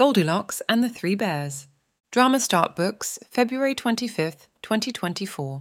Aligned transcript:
Goldilocks 0.00 0.62
and 0.66 0.82
the 0.82 0.88
Three 0.88 1.14
Bears. 1.14 1.68
Drama 2.10 2.40
Start 2.40 2.74
Books, 2.74 3.18
February 3.28 3.74
25th, 3.74 4.46
2024. 4.62 5.60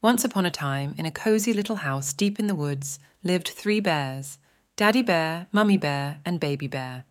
Once 0.00 0.24
upon 0.24 0.46
a 0.46 0.52
time, 0.52 0.94
in 0.96 1.04
a 1.04 1.10
cozy 1.10 1.52
little 1.52 1.74
house 1.74 2.12
deep 2.12 2.38
in 2.38 2.46
the 2.46 2.54
woods, 2.54 3.00
lived 3.24 3.48
three 3.48 3.80
bears 3.80 4.38
Daddy 4.76 5.02
Bear, 5.02 5.48
Mummy 5.50 5.76
Bear, 5.76 6.20
and 6.24 6.38
Baby 6.38 6.68
Bear. 6.68 7.06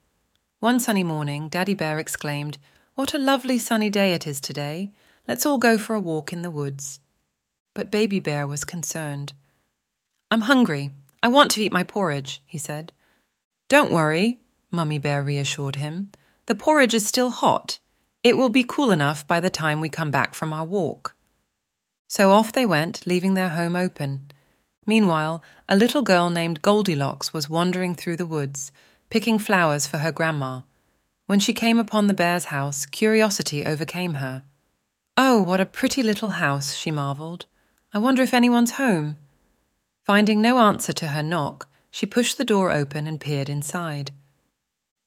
One 0.61 0.79
sunny 0.79 1.03
morning, 1.03 1.49
Daddy 1.49 1.73
Bear 1.73 1.99
exclaimed, 1.99 2.57
What 2.93 3.13
a 3.13 3.19
lovely 3.19 3.57
sunny 3.57 3.89
day 3.89 4.13
it 4.13 4.25
is 4.25 4.39
today. 4.39 4.93
Let's 5.27 5.45
all 5.45 5.57
go 5.57 5.77
for 5.77 5.93
a 5.93 5.99
walk 5.99 6.31
in 6.31 6.41
the 6.41 6.49
woods. 6.49 7.01
But 7.73 7.91
Baby 7.91 8.21
Bear 8.21 8.47
was 8.47 8.63
concerned. 8.63 9.33
I'm 10.31 10.43
hungry. 10.43 10.91
I 11.21 11.27
want 11.27 11.51
to 11.51 11.61
eat 11.61 11.73
my 11.73 11.83
porridge, 11.83 12.41
he 12.45 12.57
said. 12.57 12.93
Don't 13.67 13.91
worry, 13.91 14.39
Mummy 14.71 14.99
Bear 14.99 15.21
reassured 15.21 15.75
him. 15.75 16.11
The 16.47 16.55
porridge 16.55 16.93
is 16.93 17.07
still 17.07 17.31
hot. 17.31 17.79
It 18.23 18.37
will 18.37 18.49
be 18.49 18.63
cool 18.63 18.91
enough 18.91 19.27
by 19.27 19.39
the 19.39 19.49
time 19.49 19.81
we 19.81 19.89
come 19.89 20.11
back 20.11 20.33
from 20.33 20.53
our 20.53 20.65
walk. 20.65 21.15
So 22.07 22.31
off 22.31 22.51
they 22.51 22.65
went, 22.65 23.07
leaving 23.07 23.33
their 23.33 23.49
home 23.49 23.75
open. 23.75 24.31
Meanwhile, 24.85 25.43
a 25.67 25.75
little 25.75 26.03
girl 26.03 26.29
named 26.29 26.61
Goldilocks 26.61 27.33
was 27.33 27.49
wandering 27.49 27.95
through 27.95 28.17
the 28.17 28.25
woods, 28.25 28.71
picking 29.09 29.39
flowers 29.39 29.87
for 29.87 29.97
her 29.99 30.11
grandma. 30.11 30.61
When 31.25 31.39
she 31.39 31.53
came 31.53 31.79
upon 31.79 32.05
the 32.05 32.13
bear's 32.13 32.45
house, 32.45 32.85
curiosity 32.85 33.65
overcame 33.65 34.15
her. 34.15 34.43
Oh, 35.17 35.41
what 35.41 35.59
a 35.59 35.65
pretty 35.65 36.03
little 36.03 36.29
house, 36.29 36.75
she 36.75 36.91
marvelled. 36.91 37.47
I 37.93 37.97
wonder 37.97 38.21
if 38.21 38.33
anyone's 38.33 38.71
home. 38.71 39.17
Finding 40.03 40.41
no 40.41 40.59
answer 40.59 40.93
to 40.93 41.07
her 41.07 41.23
knock, 41.23 41.67
she 41.89 42.05
pushed 42.05 42.37
the 42.37 42.45
door 42.45 42.71
open 42.71 43.07
and 43.07 43.19
peered 43.19 43.49
inside. 43.49 44.11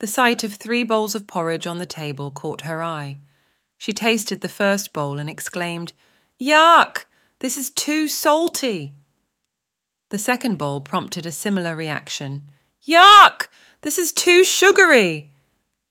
The 0.01 0.07
sight 0.07 0.45
of 0.45 0.55
three 0.55 0.85
bowls 0.85 1.15
of 1.15 1.27
porridge 1.27 1.67
on 1.67 1.79
the 1.79 1.87
table 1.87 2.31
caught 2.31 2.63
her 2.63 2.83
eye. 2.83 3.19
She 3.77 3.93
tasted 3.93 4.41
the 4.41 4.49
first 4.49 4.93
bowl 4.93 5.19
and 5.19 5.29
exclaimed, 5.29 5.93
Yuck! 6.41 7.05
This 7.41 7.57
is 7.57 7.71
too 7.71 8.07
salty! 8.07 8.95
The 10.11 10.19
second 10.19 10.57
bowl 10.57 10.81
prompted 10.81 11.27
a 11.27 11.33
similar 11.33 11.75
reaction. 11.75 12.45
Yuck! 12.87 13.49
This 13.83 13.99
is 13.99 14.13
too 14.13 14.45
sugary! 14.45 15.33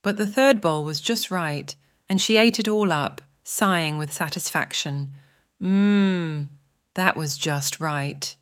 But 0.02 0.18
the 0.18 0.28
third 0.28 0.62
bowl 0.62 0.86
was 0.86 1.02
just 1.02 1.30
right, 1.30 1.76
and 2.08 2.22
she 2.22 2.38
ate 2.38 2.59
it 2.59 2.68
all 2.68 2.92
up, 2.92 3.22
sighing 3.44 3.98
with 3.98 4.14
satisfaction. 4.14 5.14
Mmm, 5.62 6.48
that 6.96 7.18
was 7.18 7.38
just 7.38 7.80
right. 7.80 8.36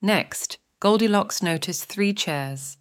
Next, 0.00 0.58
Goldilocks 0.80 1.42
noticed 1.42 1.84
three 1.84 2.12
chairs. 2.12 2.76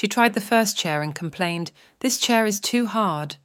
She 0.00 0.08
tried 0.08 0.32
the 0.32 0.40
first 0.40 0.78
chair 0.78 1.02
and 1.02 1.14
complained, 1.14 1.72
This 1.98 2.16
chair 2.16 2.46
is 2.46 2.58
too 2.58 2.86
hard. 2.86 3.36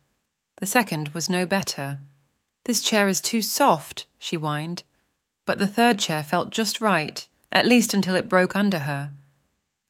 The 0.55 0.65
second 0.65 1.09
was 1.09 1.29
no 1.29 1.45
better. 1.45 1.99
This 2.63 2.81
chair 2.81 3.09
is 3.09 3.19
too 3.19 3.41
soft, 3.41 4.07
she 4.17 4.37
whined. 4.37 4.83
But 5.45 5.59
the 5.59 5.67
third 5.67 5.99
chair 5.99 6.23
felt 6.23 6.51
just 6.51 6.79
right, 6.79 7.27
at 7.51 7.65
least 7.65 7.93
until 7.93 8.15
it 8.15 8.29
broke 8.29 8.55
under 8.55 8.79
her. 8.79 9.11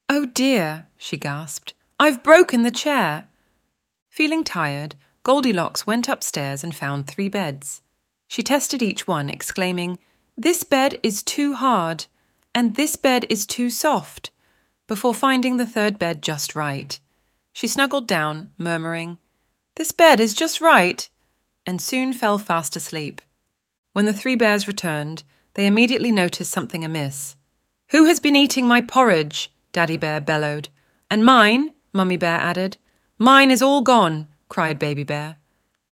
Oh 0.09 0.25
dear, 0.25 0.87
she 0.97 1.17
gasped. 1.17 1.75
I've 1.99 2.23
broken 2.23 2.63
the 2.63 2.71
chair. 2.71 3.27
Feeling 4.09 4.43
tired, 4.43 4.95
Goldilocks 5.21 5.85
went 5.85 6.09
upstairs 6.09 6.63
and 6.63 6.73
found 6.73 7.05
three 7.05 7.29
beds. 7.29 7.83
She 8.27 8.41
tested 8.41 8.81
each 8.81 9.05
one, 9.05 9.29
exclaiming, 9.29 9.99
This 10.35 10.63
bed 10.63 10.99
is 11.03 11.21
too 11.21 11.53
hard, 11.53 12.07
and 12.55 12.73
this 12.73 12.95
bed 12.95 13.27
is 13.29 13.45
too 13.45 13.69
soft 13.69 14.31
before 14.87 15.13
finding 15.13 15.57
the 15.57 15.65
third 15.65 15.97
bed 15.97 16.21
just 16.21 16.55
right. 16.55 16.99
She 17.53 17.67
snuggled 17.67 18.07
down, 18.07 18.51
murmuring, 18.57 19.17
This 19.75 19.91
bed 19.91 20.19
is 20.19 20.33
just 20.33 20.61
right, 20.61 21.09
and 21.65 21.81
soon 21.81 22.13
fell 22.13 22.37
fast 22.37 22.75
asleep. 22.75 23.21
When 23.93 24.05
the 24.05 24.13
three 24.13 24.35
bears 24.35 24.67
returned, 24.67 25.23
they 25.53 25.65
immediately 25.65 26.11
noticed 26.11 26.51
something 26.51 26.83
amiss. 26.83 27.35
Who 27.91 28.05
has 28.05 28.19
been 28.19 28.35
eating 28.35 28.67
my 28.67 28.81
porridge? 28.81 29.51
Daddy 29.71 29.97
Bear 29.97 30.19
bellowed. 30.19 30.69
And 31.09 31.23
mine, 31.23 31.73
Mummy 31.93 32.17
Bear 32.17 32.39
added. 32.39 32.77
Mine 33.17 33.51
is 33.51 33.61
all 33.61 33.81
gone, 33.81 34.27
cried 34.49 34.77
Baby 34.77 35.03
Bear. 35.03 35.37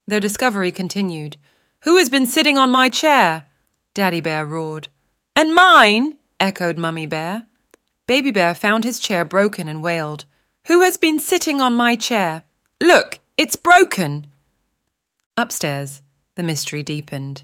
Their 0.08 0.20
discovery 0.20 0.72
continued. 0.72 1.36
Who 1.82 1.98
has 1.98 2.10
been 2.10 2.26
sitting 2.26 2.58
on 2.58 2.72
my 2.72 2.90
chair? 2.90 3.48
Daddy 3.94 4.22
Bear 4.22 4.46
roared. 4.46 4.88
And 5.36 5.54
mine, 5.54 6.18
echoed 6.40 6.78
Mummy 6.78 7.06
Bear. 7.06 7.48
Baby 8.10 8.32
Bear 8.32 8.56
found 8.56 8.86
his 8.86 9.00
chair 9.00 9.24
broken 9.24 9.68
and 9.68 9.84
wailed, 9.84 10.26
Who 10.66 10.82
has 10.82 10.98
been 10.98 11.20
sitting 11.20 11.62
on 11.62 11.76
my 11.76 11.96
chair? 11.96 12.42
Look, 12.82 13.20
it's 13.38 13.56
broken! 13.56 14.26
Upstairs, 15.38 16.02
the 16.34 16.42
mystery 16.42 16.82
deepened. 16.82 17.44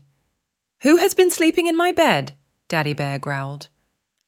Who 0.82 0.98
has 0.98 1.14
been 1.14 1.30
sleeping 1.30 1.68
in 1.68 1.78
my 1.78 1.92
bed? 1.92 2.34
Daddy 2.68 2.94
Bear 2.94 3.20
growled. 3.20 3.68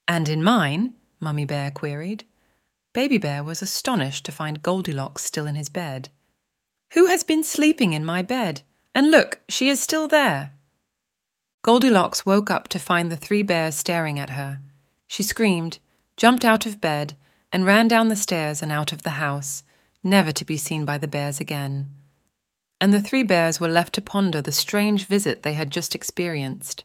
And 0.07 0.29
in 0.29 0.43
mine? 0.43 0.93
Mummy 1.19 1.43
Bear 1.43 1.71
queried. 1.71 2.23
Baby 2.93 3.17
Bear 3.17 3.43
was 3.43 3.63
astonished 3.63 4.23
to 4.25 4.31
find 4.31 4.61
Goldilocks 4.61 5.23
still 5.23 5.47
in 5.47 5.55
his 5.55 5.69
bed. 5.69 6.09
Who 6.93 7.07
has 7.07 7.23
been 7.23 7.43
sleeping 7.43 7.93
in 7.93 8.05
my 8.05 8.21
bed? 8.21 8.61
And 8.93 9.09
look, 9.09 9.39
she 9.49 9.69
is 9.69 9.79
still 9.79 10.07
there. 10.07 10.51
Goldilocks 11.63 12.27
woke 12.27 12.51
up 12.51 12.67
to 12.67 12.77
find 12.77 13.11
the 13.11 13.17
three 13.17 13.41
bears 13.41 13.73
staring 13.73 14.19
at 14.19 14.29
her. 14.29 14.59
She 15.07 15.23
screamed, 15.23 15.79
jumped 16.17 16.43
out 16.43 16.65
of 16.65 16.81
bed, 16.81 17.15
and 17.51 17.65
ran 17.65 17.87
down 17.87 18.09
the 18.09 18.15
stairs 18.15 18.61
and 18.61 18.71
out 18.71 18.91
of 18.91 19.03
the 19.03 19.11
house, 19.11 19.63
never 20.03 20.31
to 20.31 20.43
be 20.43 20.57
seen 20.57 20.83
by 20.83 20.97
the 20.97 21.07
bears 21.07 21.39
again. 21.39 21.89
And 22.81 22.93
the 22.93 23.01
three 23.01 23.23
bears 23.23 23.59
were 23.59 23.67
left 23.67 23.93
to 23.93 24.01
ponder 24.01 24.41
the 24.41 24.51
strange 24.51 25.05
visit 25.05 25.43
they 25.43 25.53
had 25.53 25.71
just 25.71 25.95
experienced. 25.95 26.83